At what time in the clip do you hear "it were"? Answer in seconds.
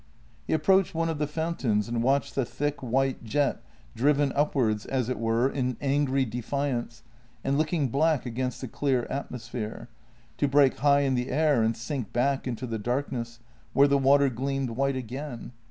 5.09-5.47